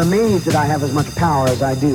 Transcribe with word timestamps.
I'm 0.00 0.06
amazed 0.06 0.46
that 0.46 0.54
I 0.54 0.64
have 0.64 0.82
as 0.82 0.94
much 0.94 1.14
power 1.14 1.46
as 1.48 1.62
I 1.62 1.74
do. 1.74 1.92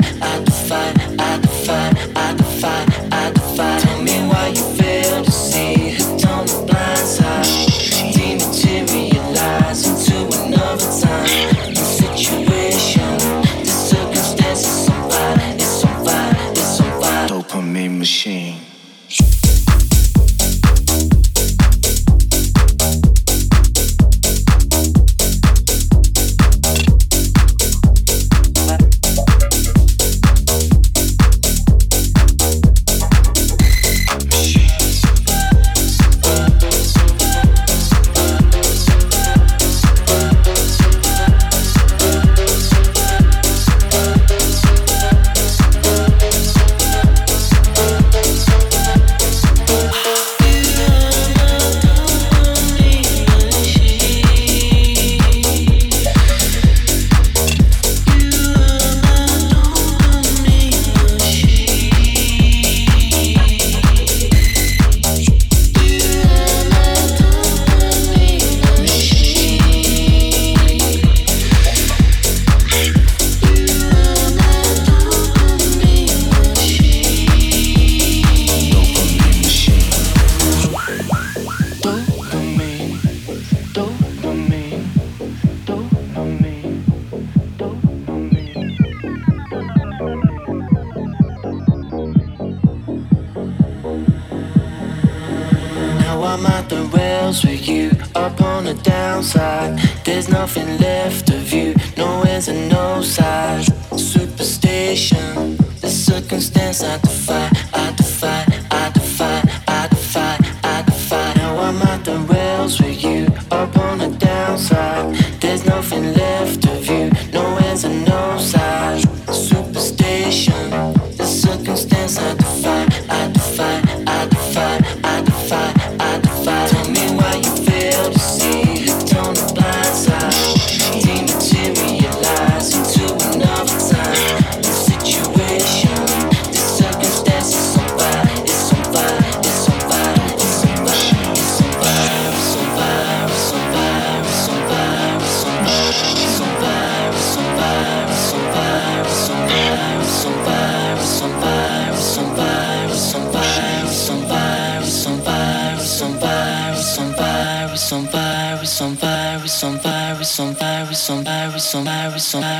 I 0.00 0.44
define 0.44 1.07